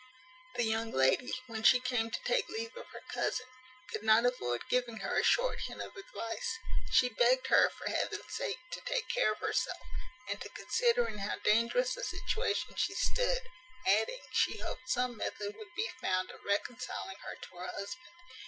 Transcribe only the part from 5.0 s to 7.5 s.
a short hint of advice. She begged